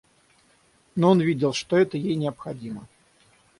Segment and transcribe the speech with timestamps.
[0.95, 2.87] Но он видел, что это ей необходимо.